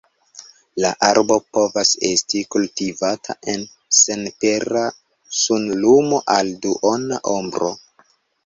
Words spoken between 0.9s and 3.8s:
arbo povas esti kultivata en